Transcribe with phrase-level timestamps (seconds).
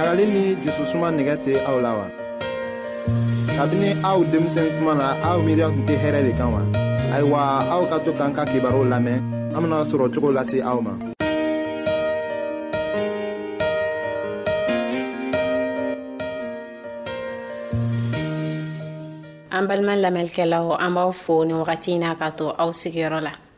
[0.00, 2.06] ɲagali ni jususuma nɛgɛ tɛ aw la wa
[3.58, 6.62] kabini aw denmisɛn kuma na aw miiriya tun tɛ hɛrɛ de kan wa
[7.14, 7.40] ayiwa
[7.74, 9.18] aw ka to k'an ka kibaruw lamɛn
[9.54, 10.92] an bena sɔrɔ cogo lase aw ma
[19.56, 23.32] an balima lamɛnlikɛlaw an b'aw fo nin wagati n'a ka to aw sigiyɔrɔ la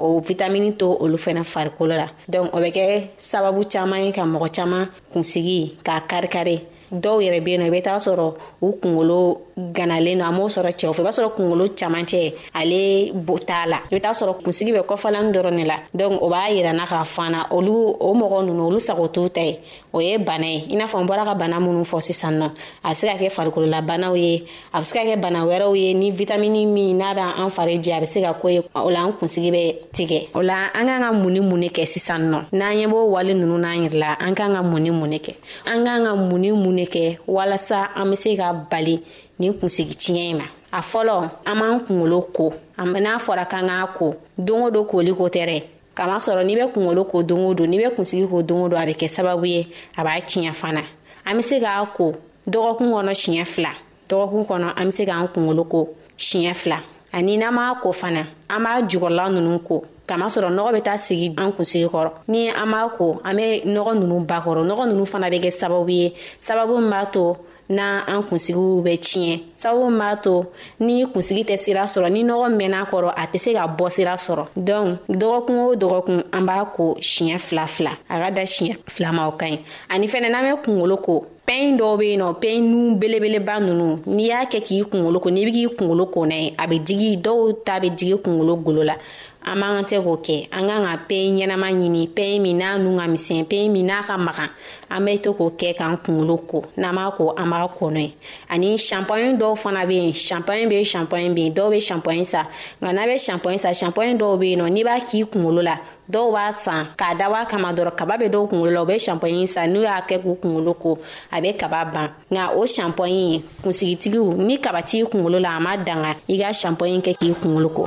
[0.00, 2.84] o vitamini to olu fɛnɛ farikolo la donc o bɛ kɛ
[3.30, 6.56] sababu caaman ye ka mɔgɔ caaman kunsigi k'a karikari
[6.92, 10.70] dɔw yɛrɛ be nɔ i be taga sɔrɔ u kungolo ganalen no a m'o sɔrɔ
[10.74, 13.12] cɛw fɛ i b'a sɔrɔ kungolo camacɛ ale
[13.46, 16.50] t'a la i be taga sɔrɔ kunsigi bɛ kɔfalani dɔrɔn ne la donk o b'a
[16.50, 19.60] yirana k'a fana olu o mɔgɔ nunu olu sago t'u ta ye
[19.92, 22.50] o ye bana ye i n'a fɔ n bɔra ka bana minnu fɔ sisan nɔ
[22.84, 25.94] a be se ka kɛ farikololabanaw ye a be se ka kɛ bana wɛrɛw ye
[25.94, 28.88] ni vitamini min n'a be an fari jɛ a be se ka ko ye o
[28.90, 31.86] la an kunsigi bɛ tigɛ o la an k'an ka mun ni mun ne kɛ
[31.86, 34.90] sisan nɔ n'an ɲɛ b'o wale nunu n'an yɛrɛ la an k'an ka mun ni
[34.90, 35.34] mun ne kɛ
[35.66, 39.00] an k'an ka mun ni mun bɛ kɛ walasa an bɛ se ka bali
[39.38, 43.86] nin kunsigi tiɲɛ in ma a fɔlɔ an b'an kunkolo ko n'a fɔra k'an k'a
[43.98, 45.62] ko don o don koli ko tɛ dɛ
[45.96, 48.80] kamasɔrɔ n'i bɛ kunkolo ko don o don n'i bɛ kunsigi ko don o don
[48.82, 50.82] a bɛ kɛ sababu ye a b'a tiɲɛ fana
[51.26, 52.14] an bɛ se k'a ko
[52.46, 53.72] dɔgɔkun kɔnɔ siɲɛ fila
[54.08, 55.88] dɔgɔkun kɔnɔ an bɛ se k'an kunkolo ko
[56.18, 56.78] siɲɛ fila
[57.12, 61.26] ani n'an m'a ko fana an b'a jukɔrɔla ninnu ko kamasɔrɔ nɔgɔ bɛ taa sigi
[61.42, 65.04] an kunsigi kɔrɔ ni an b'a ko an bɛ nɔgɔ ninnu ba kɔrɔ nɔgɔ ninnu
[65.06, 67.24] fana bɛ kɛ sababu ye sababu min b'a to
[67.68, 70.34] na an kunsigiw bɛ tiɲɛ sababu min b'a to
[70.80, 74.14] ni kunsigi tɛ sira sɔrɔ ni nɔgɔ mɛn'a kɔrɔ a tɛ se ka bɔ sira
[74.26, 78.76] sɔrɔ dɔnku dɔgɔkun o dɔgɔkun an b'a ko siɲɛ fila fila a ka da siɲɛ
[78.88, 79.58] fila ma o ka ɲi
[79.90, 83.88] ani fɛnɛ n'an bɛ kungolo ko pɛn dɔw be yen nɔ pɛn nu belebeleba nunu
[84.16, 86.78] n'i y'a kɛ k'i kungolo ko n'i be k'i kungolo ko n'a ye a be
[86.80, 88.94] digi dɔw ta be digi kungolo golo la
[89.44, 92.90] an man tɛ k'o kɛ an kan ka peyi ɲɛnama ɲini peyi min n'a nu
[92.98, 94.50] ka misɛn peyi min n'a ka magan
[94.90, 98.00] an bɛ to k'o kɛ k'an kunkolo ko n'an b'a ko an b'a ko n'o
[98.00, 98.12] ye
[98.50, 102.24] ani shampoing dɔw fana bɛ yen shampoing bɛ yen shampoing bɛ yen dɔw bɛ shampoing
[102.24, 102.44] san
[102.80, 105.76] nka n'a bɛ shampoing san shampoing dɔw bɛ yen nɔ n'i b'a k'i kunkolo la
[106.12, 108.98] dɔw b'a san k'a dabɔ a kama dɔrɔn kaba bɛ dɔw kunkolo la u bɛ
[109.00, 110.98] shampoing san n'u y'a kɛ k'u kunkolo ko
[111.32, 115.76] a bɛ kaba ban nka o shampoing kunsigitigiw ni kaba t'i kunkolo la a ma
[115.78, 117.86] danga i ka shampoing kɛ k'i kunkolo ko.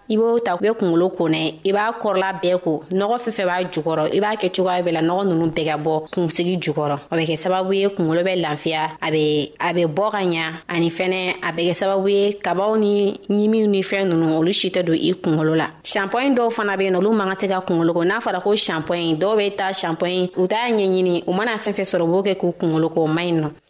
[0.11, 3.45] i b'o ta i be kungolo konɛ i b'a kɔrɔla bɛɛ ko nɔgɔ fɛn fɛn
[3.47, 6.95] b'a jukɔrɔ i b'a kɛ cogoya bɛɛ la nɔgɔ nunu bɛɛ ka bɔ kunsigi jukɔrɔ
[7.11, 10.45] o bɛ kɛ sababu ye kungolo bɛ lafiya a be a be bɔ ka ɲa
[10.67, 14.69] ani fɛnɛ a bɛ kɛ sababu ye kabaw ni ɲimiw ni fɛn nunu olu si
[14.69, 17.47] tɛ don i kungolo la shanpɔyi dɔw fana be yen nɔ olu man ka tɛ
[17.47, 21.31] ka kungolo ko n'a fɔra ko shanpɔyi dɔw be ta shanpɔyi u t'a ɲɛɲini u
[21.33, 23.49] mana fɛn fɛn sɔrɔ u b'o kɛ k'u kungolo ko man ɲi nɔ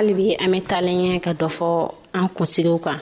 [0.00, 1.70] halibi an be talenɲɛ ka dɔ fɔ
[2.18, 3.00] an kunsigiw kan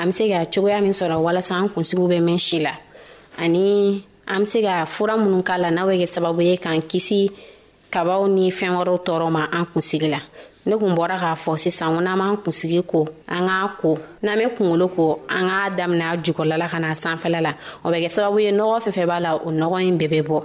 [0.00, 2.72] an be se ka cogoya min sɔrɔ walasa an kunsigiw be mɛn si la
[3.38, 6.80] ani an be se ka fura minnu k'a la n'a bɛ kɛ sababu ye k'an
[6.90, 7.30] kisi
[7.94, 10.18] kabaw ni fɛɛn wɛrɛw tɔɔrɔ ma an kunsigi la
[10.66, 14.34] ne kun bɔra k'a fɔ sisan ko n'an b'an kunsigi ko an k'a ko n'an
[14.38, 17.52] be kungolo ko an k'a daminɛ a jukɔrɔla ka na sanfɛla la
[17.84, 20.44] o bɛ kɛ sababu ye nɔgɔ fɛn b'a la o nɔgɔ ɲi bɛɛ bɛ bɔ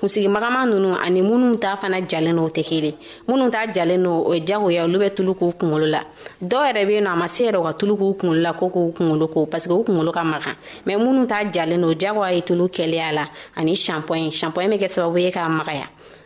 [0.00, 2.94] kunsigimagama nunu ani minnu ta fana jalen no tɛ kelen
[3.28, 6.00] minnu ta jalen no o ye jagoya olu bɛ tulu k'u kungolo la
[6.50, 8.52] dɔw yɛrɛ bɛ yen nɔ a ma se yɛrɛ u ka tulu k'u kungolo la
[8.52, 10.54] ko k'u kungolo ko parce que u kungolo ka magan
[10.86, 13.24] mɛ minnu ta jalen no jagoya ye tulu kɛlɛya la
[13.56, 15.86] ani shampoing shampoing bɛ kɛ sababu ye k'a magaya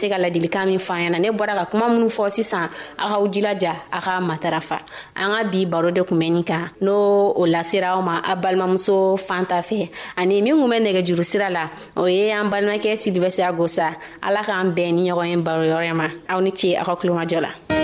[0.00, 2.66] se ka ladilikan min fɔ ɲɛna ne bɔra ka kuma minnu fɔ sisan
[2.98, 4.78] a k'aw jilaja a ka matarafa
[5.20, 6.94] an ka bi baro de kunbɛnni kan n'o
[7.36, 11.48] o lasera aw ma a balimamuso fan ta fɛ ani min kun bɛ juru sira
[11.50, 11.64] la
[11.96, 13.88] o ye an balimakɛ silibɛsiya gosa
[14.22, 17.38] ala k'an bɛn ni ɲɔgɔn ye baro yɔrɔ ma aw ni ce a ka kulomajɔ
[17.44, 17.79] la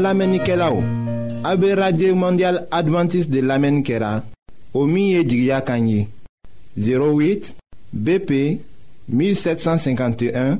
[0.00, 0.82] an lamenike la ou
[1.44, 4.22] abe radye mondial adventis de lamen kera
[4.74, 6.08] o miye jigya kanyi
[6.78, 7.52] 08
[7.92, 8.30] BP
[9.12, 10.56] 1751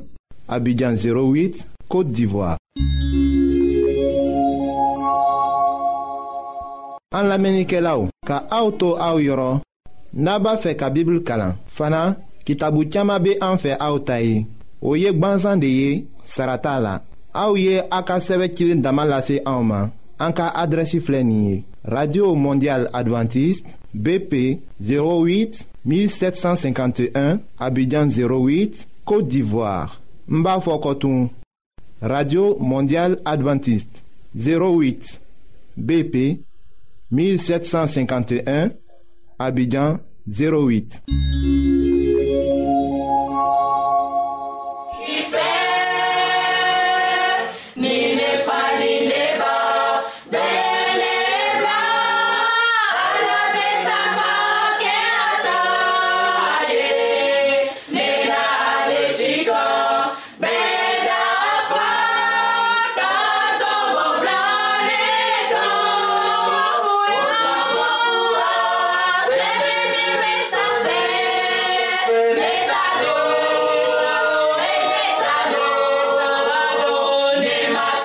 [0.47, 2.51] abidjan 08 kote divwa
[7.17, 9.61] an lamenike la ou ka auto a ou yoro
[10.13, 12.05] naba fe ka bibil kala fana
[12.45, 14.45] ki tabu tiyama be an fe a ou tayi
[14.81, 15.89] ou yek banzan de ye
[16.25, 16.99] sarata la
[17.33, 19.41] Aouye Aka a Damalase
[20.19, 30.59] sɛbɛ radio mondial adventiste bp 08 1751 abidjan 08 côte d'ivoire Mba
[32.01, 34.03] radio mondial adventiste
[34.35, 35.19] 08
[35.77, 36.39] bp
[37.11, 38.69] 1751
[39.39, 39.97] abidjan
[40.29, 41.01] 08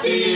[0.07, 0.36] see you.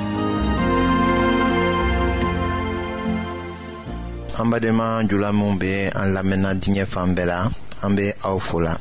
[4.41, 7.45] Ambe deman jula mounbe an la mena dine fanbe la
[7.81, 8.73] Ambe aw fola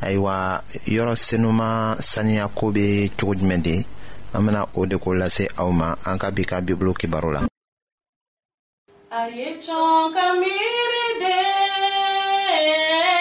[0.00, 3.84] Aywa yoro senouman sani akoube chouj mende
[4.32, 7.42] Ambe nan ou dekou la se awman An ka bika biblo ki barou la
[9.12, 11.36] Ayye chon kamire de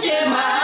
[0.00, 0.63] última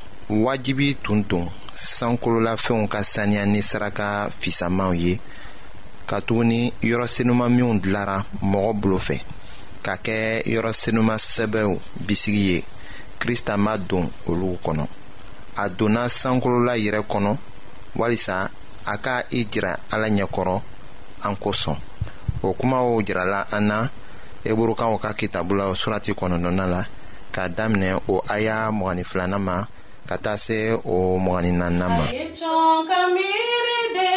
[0.45, 5.13] wajibi tun tun sankololafɛnw ka saniya ni saraka fisamanw ye
[6.07, 8.17] katuguni yɔrɔ senuman minw dilara
[8.51, 9.17] mɔgɔ bolo fɛ
[9.85, 10.17] ka kɛ
[10.53, 10.71] yɔrɔ
[11.19, 11.69] sɛbɛw
[12.07, 12.57] bisigi ye
[13.19, 14.85] krista ma don olu kɔnɔ
[15.57, 17.37] a donna sankolola yɛrɛ kɔnɔ
[17.95, 18.49] walisa
[18.87, 20.61] a ka i jira ala ɲɛkɔrɔ
[21.23, 21.75] an kosɔn
[22.43, 23.87] o kumaw jirala an na
[24.45, 26.85] eburukaw ka kitabu la surati kɔnɔnɔna la
[27.33, 29.65] k'a daminɛ o aya mɔgɔnin ma
[30.11, 30.57] ka taa se
[30.95, 30.95] o
[31.25, 32.05] mɔgɔni naaninan ma.
[32.07, 34.09] a ye jɔn ka miiri de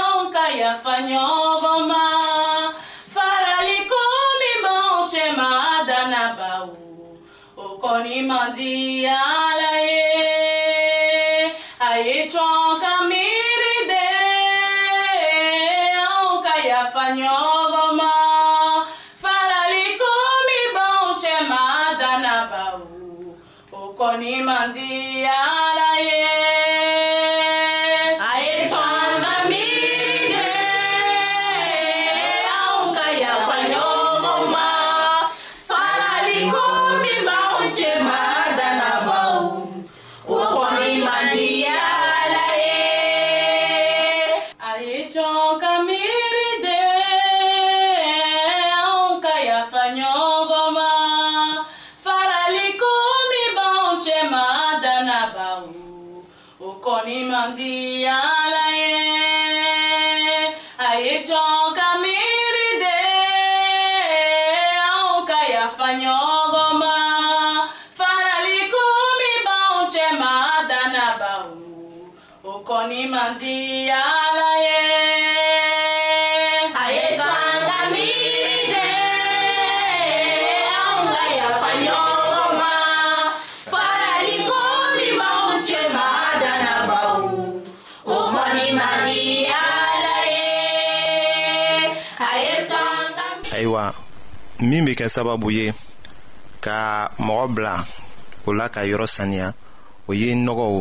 [0.00, 2.04] anw ka yafa ɲɔgɔn ma
[3.14, 4.00] faraliko
[4.40, 5.50] min b'anw cɛ ma
[5.88, 6.64] dannabaw
[7.64, 8.72] o kɔni man di
[9.16, 10.04] ala ye
[11.88, 13.24] a ye jɔn ka miiri
[72.86, 73.34] ayiwa
[94.68, 95.72] min be kɛ sababu ye
[96.64, 96.78] ka
[97.26, 97.74] mɔgɔ bila
[98.46, 99.52] o la ka yɔrɔ saniya
[100.08, 100.72] o ye nɔgɔw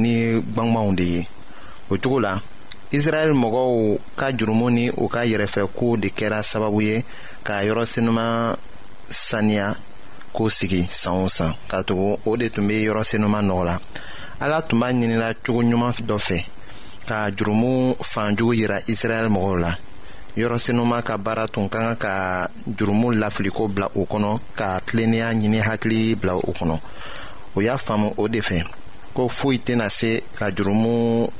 [0.00, 0.14] ni
[0.54, 1.22] gwangwaw de ye
[1.92, 2.40] o cogo la
[2.92, 7.04] israɛl mɔgɔw ka jurumu ni u ka yɛrɛfɛkow de kɛra sababu ye
[7.44, 8.56] k'a yɔrɔ senuman
[9.08, 9.76] saniya
[10.34, 13.78] k'o sigi san o san ka tugu o de tun be yɔrɔ senuman nɔgɔ la
[14.40, 16.44] ala tun b'a ɲinila cogo ɲuman dɔ fɛ
[17.06, 19.74] ka jurumu fanjugu yira israɛl mɔgɔw la
[20.36, 25.60] yɔrɔsenuma ka baara tun ka kan ka jurumu lafiliko bila o kɔnɔ ka tilennenya ɲini
[25.62, 26.78] hakili bila o kɔnɔ
[27.56, 28.62] o y'a faamu o de fɛ
[29.14, 31.28] ko foyi tɛna se ka jurumu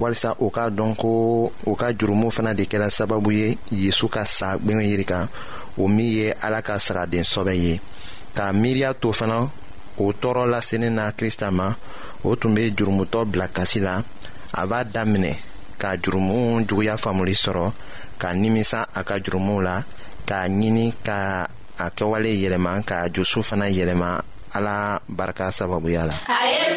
[0.00, 1.08] walisa u k'a dɔn ko
[1.66, 3.46] u ka jurumu fana de kɛra sababu ye
[3.82, 5.26] yezu ka sa gwɛngɛ yiri kan
[5.80, 7.74] o min ye ala ka sagaden sɔbɛ ye
[8.36, 9.38] k'a miiriya to fana
[10.02, 11.68] o tɔɔrɔ lasenin na krista ma
[12.26, 14.00] o tun be jurumutɔ bila kasi la
[14.60, 15.34] a b'a daminɛ
[15.80, 17.72] ka jurumu juguya faamuli sɔrɔ
[18.18, 19.76] ka nimisa a ka jurumuw la
[20.26, 21.46] k'a ɲini ka
[21.78, 24.20] a kɛwale yɛlɛma ka josu fana yɛlɛma
[24.54, 26.14] ala barika sababuya la.
[26.26, 26.76] a ye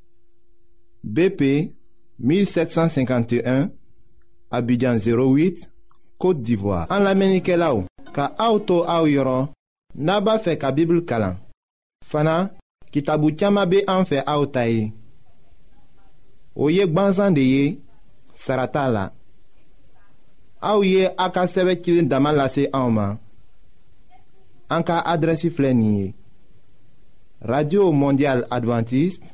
[1.03, 1.73] BP
[2.19, 3.69] 1751,
[4.51, 5.67] Abidjan 08,
[6.21, 9.47] Kote d'Ivoire An la menike la ou Ka aoutou aou yoron
[9.95, 11.39] Naba fe ka Bibli kalan
[12.05, 12.51] Fana,
[12.93, 14.91] ki tabou tiyama be anfe aoutaye
[16.55, 17.65] Ou yek banzan de ye
[18.37, 19.07] Sarata la
[20.61, 23.17] Aou ye a ka seve kilin daman lase aouman
[24.71, 26.11] An ka adresi flenye
[27.41, 29.33] Radio Mondial Adventiste